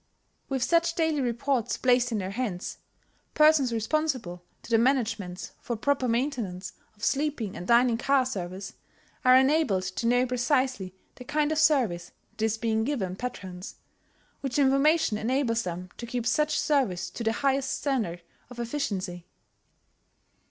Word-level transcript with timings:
With 0.49 0.63
such 0.63 0.95
daily 0.95 1.21
reports 1.21 1.77
placed 1.77 2.11
in 2.11 2.17
their 2.17 2.31
hands, 2.31 2.79
persons 3.35 3.71
responsible 3.71 4.43
to 4.63 4.71
the 4.71 4.79
managements 4.79 5.51
for 5.59 5.75
proper 5.75 6.07
maintenance 6.07 6.73
of 6.95 7.03
sleeping 7.05 7.55
and 7.55 7.67
dining 7.67 7.99
car 7.99 8.25
service 8.25 8.73
are 9.23 9.35
enabled 9.35 9.83
to 9.83 10.07
know 10.07 10.25
precisely 10.25 10.95
the 11.13 11.23
kind 11.23 11.51
of 11.51 11.59
service 11.59 12.13
that 12.35 12.45
is 12.45 12.57
being 12.57 12.83
given 12.83 13.15
patrons, 13.15 13.75
which 14.39 14.57
information 14.57 15.19
enables 15.19 15.61
them 15.61 15.89
to 15.97 16.07
keep 16.07 16.25
such 16.25 16.57
service 16.59 17.07
to 17.11 17.23
the 17.23 17.33
highest 17.33 17.69
standard 17.69 18.23
of 18.49 18.57
efficiency. 18.59 19.27